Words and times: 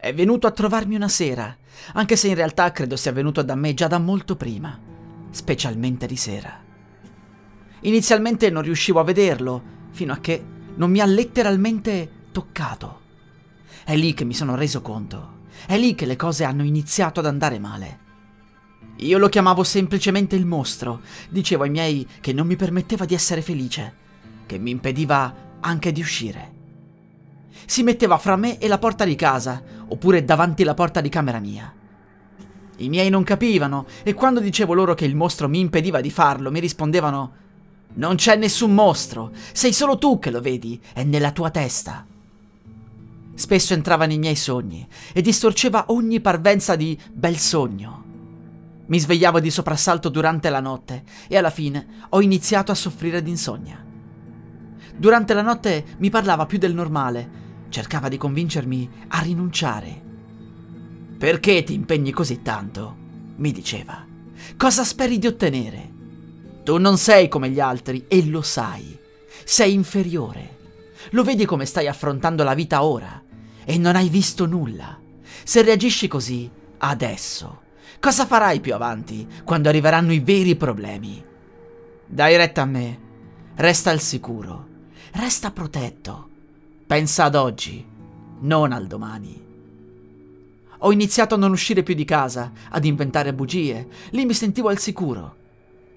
È 0.00 0.14
venuto 0.14 0.46
a 0.46 0.52
trovarmi 0.52 0.94
una 0.94 1.08
sera, 1.08 1.56
anche 1.94 2.14
se 2.14 2.28
in 2.28 2.36
realtà 2.36 2.70
credo 2.70 2.94
sia 2.94 3.10
venuto 3.10 3.42
da 3.42 3.56
me 3.56 3.74
già 3.74 3.88
da 3.88 3.98
molto 3.98 4.36
prima, 4.36 4.78
specialmente 5.30 6.06
di 6.06 6.16
sera. 6.16 6.56
Inizialmente 7.80 8.48
non 8.48 8.62
riuscivo 8.62 9.00
a 9.00 9.04
vederlo, 9.04 9.60
fino 9.90 10.12
a 10.12 10.18
che 10.18 10.40
non 10.76 10.92
mi 10.92 11.00
ha 11.00 11.04
letteralmente 11.04 12.26
toccato. 12.30 13.00
È 13.82 13.96
lì 13.96 14.14
che 14.14 14.24
mi 14.24 14.34
sono 14.34 14.54
reso 14.54 14.82
conto. 14.82 15.46
È 15.66 15.76
lì 15.76 15.96
che 15.96 16.06
le 16.06 16.14
cose 16.14 16.44
hanno 16.44 16.62
iniziato 16.62 17.18
ad 17.18 17.26
andare 17.26 17.58
male. 17.58 17.98
Io 18.98 19.18
lo 19.18 19.28
chiamavo 19.28 19.64
semplicemente 19.64 20.36
il 20.36 20.46
mostro, 20.46 21.00
dicevo 21.28 21.64
ai 21.64 21.70
miei 21.70 22.06
che 22.20 22.32
non 22.32 22.46
mi 22.46 22.54
permetteva 22.54 23.04
di 23.04 23.14
essere 23.14 23.42
felice, 23.42 23.96
che 24.46 24.58
mi 24.58 24.70
impediva 24.70 25.58
anche 25.58 25.90
di 25.90 26.00
uscire. 26.00 26.57
Si 27.66 27.82
metteva 27.82 28.18
fra 28.18 28.36
me 28.36 28.58
e 28.58 28.68
la 28.68 28.78
porta 28.78 29.04
di 29.04 29.14
casa, 29.14 29.62
oppure 29.88 30.24
davanti 30.24 30.62
alla 30.62 30.74
porta 30.74 31.00
di 31.00 31.08
camera 31.08 31.38
mia. 31.38 31.72
I 32.80 32.88
miei 32.88 33.10
non 33.10 33.24
capivano 33.24 33.86
e 34.04 34.14
quando 34.14 34.40
dicevo 34.40 34.72
loro 34.72 34.94
che 34.94 35.04
il 35.04 35.16
mostro 35.16 35.48
mi 35.48 35.58
impediva 35.58 36.00
di 36.00 36.10
farlo, 36.10 36.50
mi 36.50 36.60
rispondevano 36.60 37.32
Non 37.94 38.16
c'è 38.16 38.36
nessun 38.36 38.72
mostro, 38.72 39.32
sei 39.52 39.72
solo 39.72 39.98
tu 39.98 40.18
che 40.18 40.30
lo 40.30 40.40
vedi, 40.40 40.80
è 40.92 41.02
nella 41.02 41.32
tua 41.32 41.50
testa. 41.50 42.06
Spesso 43.34 43.72
entrava 43.72 44.06
nei 44.06 44.18
miei 44.18 44.36
sogni 44.36 44.86
e 45.12 45.20
distorceva 45.20 45.86
ogni 45.88 46.20
parvenza 46.20 46.76
di 46.76 46.98
bel 47.12 47.36
sogno. 47.36 48.04
Mi 48.86 48.98
svegliavo 48.98 49.38
di 49.40 49.50
soprassalto 49.50 50.08
durante 50.08 50.48
la 50.48 50.60
notte 50.60 51.02
e 51.28 51.36
alla 51.36 51.50
fine 51.50 51.86
ho 52.10 52.20
iniziato 52.20 52.72
a 52.72 52.76
soffrire 52.76 53.22
d'insonnia. 53.22 53.84
Durante 54.96 55.34
la 55.34 55.42
notte 55.42 55.84
mi 55.98 56.10
parlava 56.10 56.46
più 56.46 56.58
del 56.58 56.74
normale, 56.74 57.46
cercava 57.68 58.08
di 58.08 58.16
convincermi 58.16 58.90
a 59.08 59.20
rinunciare. 59.20 60.02
Perché 61.18 61.62
ti 61.62 61.74
impegni 61.74 62.12
così 62.12 62.42
tanto? 62.42 63.06
mi 63.38 63.52
diceva. 63.52 64.04
Cosa 64.56 64.84
speri 64.84 65.18
di 65.18 65.26
ottenere? 65.26 65.96
Tu 66.62 66.76
non 66.78 66.98
sei 66.98 67.28
come 67.28 67.50
gli 67.50 67.60
altri 67.60 68.04
e 68.08 68.24
lo 68.26 68.42
sai. 68.42 68.96
Sei 69.44 69.72
inferiore. 69.72 70.56
Lo 71.10 71.24
vedi 71.24 71.44
come 71.44 71.64
stai 71.64 71.86
affrontando 71.86 72.44
la 72.44 72.54
vita 72.54 72.84
ora 72.84 73.22
e 73.64 73.78
non 73.78 73.96
hai 73.96 74.08
visto 74.08 74.46
nulla. 74.46 74.98
Se 75.44 75.62
reagisci 75.62 76.08
così, 76.08 76.50
adesso, 76.78 77.62
cosa 78.00 78.26
farai 78.26 78.60
più 78.60 78.74
avanti, 78.74 79.26
quando 79.44 79.68
arriveranno 79.68 80.12
i 80.12 80.20
veri 80.20 80.56
problemi? 80.56 81.24
Dai 82.06 82.36
retta 82.36 82.62
a 82.62 82.66
me, 82.66 83.00
resta 83.54 83.90
al 83.90 84.00
sicuro, 84.00 84.66
resta 85.12 85.50
protetto. 85.50 86.28
Pensa 86.88 87.24
ad 87.24 87.34
oggi, 87.34 87.84
non 88.40 88.72
al 88.72 88.86
domani. 88.86 89.38
Ho 90.78 90.90
iniziato 90.90 91.34
a 91.34 91.36
non 91.36 91.50
uscire 91.50 91.82
più 91.82 91.92
di 91.94 92.06
casa, 92.06 92.50
ad 92.70 92.86
inventare 92.86 93.34
bugie, 93.34 93.86
lì 94.12 94.24
mi 94.24 94.32
sentivo 94.32 94.70
al 94.70 94.78
sicuro. 94.78 95.36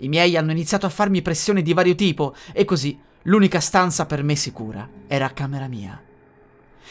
I 0.00 0.08
miei 0.08 0.36
hanno 0.36 0.50
iniziato 0.50 0.84
a 0.84 0.90
farmi 0.90 1.22
pressioni 1.22 1.62
di 1.62 1.72
vario 1.72 1.94
tipo 1.94 2.34
e 2.52 2.66
così 2.66 2.98
l'unica 3.22 3.60
stanza 3.60 4.04
per 4.04 4.22
me 4.22 4.36
sicura 4.36 4.86
era 5.06 5.24
a 5.24 5.30
camera 5.30 5.68
mia. 5.68 5.98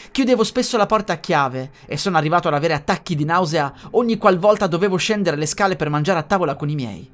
Chiudevo 0.10 0.44
spesso 0.44 0.76
la 0.76 0.88
porta 0.88 1.14
a 1.14 1.18
chiave 1.18 1.70
e 1.86 1.96
sono 1.96 2.18
arrivato 2.18 2.48
ad 2.48 2.56
avere 2.56 2.74
attacchi 2.74 3.14
di 3.14 3.26
nausea 3.26 3.72
ogni 3.92 4.18
qualvolta 4.18 4.66
dovevo 4.66 4.96
scendere 4.96 5.38
le 5.38 5.46
scale 5.46 5.76
per 5.76 5.90
mangiare 5.90 6.18
a 6.18 6.24
tavola 6.24 6.56
con 6.56 6.68
i 6.68 6.74
miei. 6.74 7.08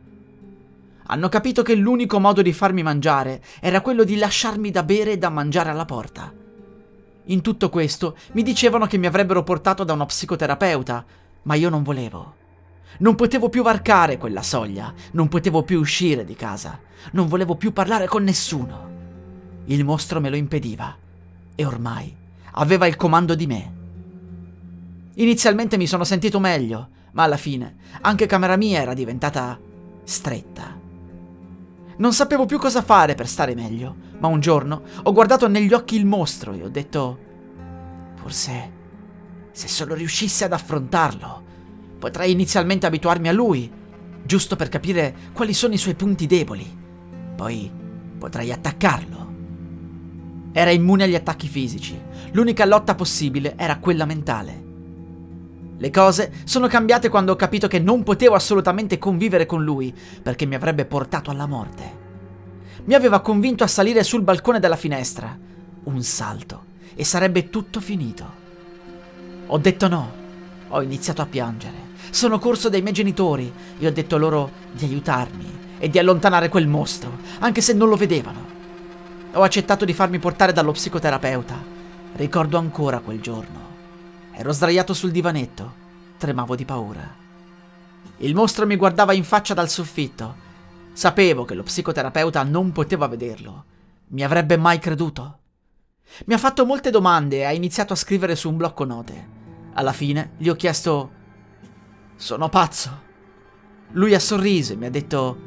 Hanno 1.08 1.28
capito 1.28 1.62
che 1.62 1.76
l'unico 1.76 2.22
modo 2.22 2.42
di 2.42 2.54
farmi 2.54 2.84
mangiare 2.84 3.44
era 3.60 3.82
quello 3.82 4.06
di 4.06 4.16
lasciarmi 4.16 4.72
da 4.72 4.84
bere 4.84 5.12
e 5.12 5.18
da 5.18 5.28
mangiare 5.28 5.72
alla 5.72 5.84
porta. 5.84 6.39
In 7.26 7.42
tutto 7.42 7.70
questo 7.70 8.18
mi 8.32 8.44
dicevano 8.44 8.88
che 8.88 8.98
mi 8.98 9.06
avrebbero 9.06 9.44
portato 9.44 9.84
da 9.84 9.94
uno 9.94 10.06
psicoterapeuta, 10.06 11.06
ma 11.44 11.54
io 11.56 11.70
non 11.70 11.84
volevo. 11.84 12.36
Non 13.00 13.16
potevo 13.16 13.50
più 13.50 13.62
varcare 13.62 14.18
quella 14.18 14.42
soglia, 14.42 14.94
non 15.12 15.28
potevo 15.28 15.64
più 15.64 15.80
uscire 15.80 16.26
di 16.26 16.36
casa, 16.36 16.80
non 17.12 17.28
volevo 17.28 17.56
più 17.56 17.72
parlare 17.72 18.08
con 18.08 18.24
nessuno. 18.24 18.88
Il 19.66 19.86
mostro 19.86 20.20
me 20.20 20.30
lo 20.30 20.36
impediva 20.36 20.96
e 21.54 21.66
ormai 21.66 22.16
aveva 22.54 22.88
il 22.88 22.96
comando 22.96 23.36
di 23.36 23.46
me. 23.46 23.74
Inizialmente 25.16 25.78
mi 25.78 25.86
sono 25.86 26.04
sentito 26.04 26.40
meglio, 26.40 26.90
ma 27.12 27.24
alla 27.24 27.38
fine 27.38 27.76
anche 28.02 28.26
camera 28.26 28.56
mia 28.56 28.82
era 28.82 28.94
diventata 28.94 29.60
stretta. 30.04 30.79
Non 32.00 32.14
sapevo 32.14 32.46
più 32.46 32.58
cosa 32.60 32.82
fare 32.82 33.14
per 33.14 33.28
stare 33.28 33.54
meglio, 33.54 33.94
ma 34.20 34.28
un 34.28 34.40
giorno 34.40 34.84
ho 35.04 35.12
guardato 35.12 35.50
negli 35.50 35.74
occhi 35.74 35.98
il 35.98 36.06
mostro 36.06 36.54
e 36.54 36.64
ho 36.64 36.70
detto, 36.70 37.20
forse 38.16 38.72
se 39.52 39.68
solo 39.68 39.96
riuscissi 39.96 40.46
ad 40.46 40.54
affrontarlo, 40.54 41.44
potrei 42.00 42.32
inizialmente 42.32 42.86
abituarmi 42.86 43.28
a 43.28 43.34
lui, 43.34 43.70
giusto 44.24 44.56
per 44.56 44.70
capire 44.70 45.14
quali 45.34 45.54
sono 45.54 45.74
i 45.74 45.78
suoi 45.78 45.96
punti 45.96 46.26
deboli. 46.26 46.66
Poi 47.36 47.70
potrei 48.18 48.54
attaccarlo. 48.54 49.34
Era 50.54 50.72
immune 50.72 51.04
agli 51.04 51.16
attacchi 51.16 51.50
fisici. 51.50 52.00
L'unica 52.32 52.64
lotta 52.64 52.96
possibile 52.96 53.56
era 53.58 53.78
quella 53.78 54.06
mentale. 54.06 54.68
Le 55.82 55.92
cose 55.92 56.34
sono 56.44 56.68
cambiate 56.68 57.08
quando 57.08 57.32
ho 57.32 57.36
capito 57.38 57.70
che 57.70 57.80
non 57.80 58.04
potevo 58.04 58.36
assolutamente 58.36 58.98
convivere 58.98 59.46
con 59.46 59.64
lui, 59.64 59.96
perché 60.22 60.46
mi 60.46 60.56
avrebbe 60.56 60.84
portato 60.84 61.32
alla 61.32 61.46
morte. 61.46 61.98
Mi 62.84 62.96
aveva 62.96 63.22
convinto 63.22 63.64
a 63.64 63.68
salire 63.68 64.04
sul 64.04 64.22
balcone 64.22 64.60
della 64.60 64.76
finestra. 64.76 65.38
Un 65.84 66.04
salto, 66.04 66.64
e 66.96 67.06
sarebbe 67.06 67.50
tutto 67.50 67.80
finito. 67.80 68.30
Ho 69.48 69.58
detto 69.58 69.88
no. 69.88 70.12
Ho 70.68 70.82
iniziato 70.82 71.22
a 71.22 71.26
piangere. 71.26 71.88
Sono 72.10 72.40
corso 72.40 72.68
dai 72.68 72.82
miei 72.82 72.94
genitori 72.94 73.50
e 73.80 73.88
ho 73.88 73.92
detto 73.92 74.18
loro 74.18 74.52
di 74.74 74.84
aiutarmi 74.84 75.60
e 75.80 75.90
di 75.90 75.98
allontanare 75.98 76.50
quel 76.50 76.68
mostro, 76.68 77.20
anche 77.40 77.62
se 77.62 77.72
non 77.72 77.88
lo 77.88 77.96
vedevano. 77.96 78.46
Ho 79.32 79.44
accettato 79.44 79.86
di 79.86 79.94
farmi 79.94 80.20
portare 80.20 80.52
dallo 80.52 80.74
psicoterapeuta. 80.74 81.56
Ricordo 82.16 82.58
ancora 82.58 83.00
quel 83.00 83.22
giorno. 83.22 83.70
Ero 84.40 84.54
sdraiato 84.54 84.94
sul 84.94 85.12
divanetto, 85.12 85.74
tremavo 86.18 86.56
di 86.56 86.64
paura. 86.64 87.14
Il 88.20 88.34
mostro 88.34 88.66
mi 88.66 88.78
guardava 88.78 89.12
in 89.12 89.26
faccia 89.26 89.54
dal 89.54 89.68
soffitto. 89.68 90.34
Sapevo 90.94 91.44
che 91.44 91.56
lo 91.56 91.64
psicoterapeuta 91.64 92.42
non 92.44 92.72
poteva 92.72 93.10
vederlo. 93.10 93.66
Mi 94.08 94.24
avrebbe 94.24 94.56
mai 94.56 94.80
creduto? 94.80 95.40
Mi 96.28 96.36
ha 96.36 96.38
fatto 96.38 96.66
molte 96.66 96.90
domande 96.90 97.40
e 97.40 97.44
ha 97.44 97.52
iniziato 97.52 97.92
a 97.92 97.98
scrivere 97.98 98.38
su 98.38 98.48
un 98.48 98.56
blocco 98.56 98.86
note. 98.86 99.28
Alla 99.74 99.92
fine 99.92 100.32
gli 100.38 100.48
ho 100.48 100.56
chiesto: 100.56 101.12
Sono 102.16 102.48
pazzo? 102.48 103.02
Lui 103.92 104.14
ha 104.14 104.20
sorriso 104.20 104.72
e 104.72 104.78
mi 104.78 104.86
ha 104.86 104.90
detto: 104.90 105.38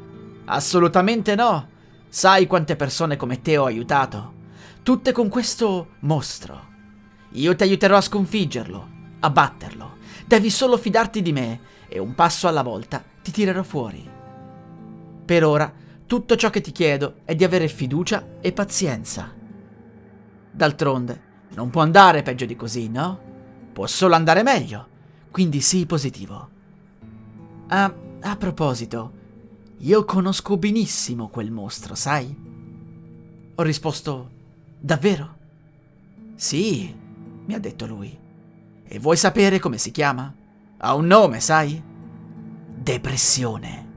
Assolutamente 0.44 1.34
no. 1.34 1.66
Sai 2.10 2.46
quante 2.46 2.76
persone 2.76 3.16
come 3.16 3.40
te 3.40 3.56
ho 3.56 3.64
aiutato? 3.64 4.34
Tutte 4.82 5.12
con 5.12 5.30
questo 5.30 5.92
mostro. 6.00 6.71
Io 7.32 7.56
ti 7.56 7.62
aiuterò 7.62 7.96
a 7.96 8.02
sconfiggerlo, 8.02 8.88
a 9.20 9.30
batterlo. 9.30 9.96
Devi 10.26 10.50
solo 10.50 10.76
fidarti 10.76 11.22
di 11.22 11.32
me 11.32 11.60
e 11.88 11.98
un 11.98 12.14
passo 12.14 12.48
alla 12.48 12.62
volta 12.62 13.02
ti 13.22 13.30
tirerò 13.30 13.62
fuori. 13.62 14.08
Per 15.24 15.44
ora, 15.44 15.72
tutto 16.06 16.36
ciò 16.36 16.50
che 16.50 16.60
ti 16.60 16.72
chiedo 16.72 17.20
è 17.24 17.34
di 17.34 17.44
avere 17.44 17.68
fiducia 17.68 18.38
e 18.40 18.52
pazienza. 18.52 19.32
D'altronde, 20.50 21.20
non 21.54 21.70
può 21.70 21.80
andare 21.80 22.22
peggio 22.22 22.44
di 22.44 22.56
così, 22.56 22.88
no? 22.88 23.20
Può 23.72 23.86
solo 23.86 24.14
andare 24.14 24.42
meglio. 24.42 24.88
Quindi 25.30 25.60
sii 25.62 25.86
positivo. 25.86 26.48
Ah, 27.68 27.94
a 28.20 28.36
proposito, 28.36 29.12
io 29.78 30.04
conosco 30.04 30.58
benissimo 30.58 31.28
quel 31.28 31.50
mostro, 31.50 31.94
sai? 31.94 32.36
Ho 33.54 33.62
risposto, 33.62 34.30
davvero? 34.78 35.36
Sì, 36.34 36.94
mi 37.44 37.54
ha 37.54 37.58
detto 37.58 37.86
lui. 37.86 38.18
E 38.84 38.98
vuoi 38.98 39.16
sapere 39.16 39.58
come 39.58 39.78
si 39.78 39.90
chiama? 39.90 40.32
Ha 40.78 40.94
un 40.94 41.06
nome, 41.06 41.40
sai? 41.40 41.82
Depressione. 42.74 43.90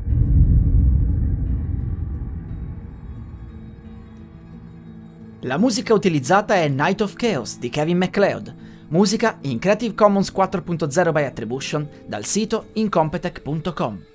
La 5.41 5.57
musica 5.57 5.93
utilizzata 5.93 6.55
è 6.55 6.67
Night 6.67 7.01
of 7.01 7.13
Chaos 7.15 7.59
di 7.59 7.69
Kevin 7.69 7.97
MacLeod, 7.97 8.55
Musica 8.87 9.37
in 9.41 9.59
Creative 9.59 9.93
Commons 9.93 10.31
4.0 10.31 11.11
by 11.11 11.23
Attribution 11.23 11.87
dal 12.07 12.25
sito 12.25 12.69
incompetech.com. 12.73 14.14